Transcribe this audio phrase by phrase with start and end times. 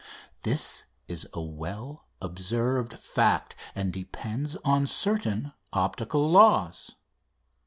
[0.41, 6.95] This is a well observed fact, and depends on certain optical laws.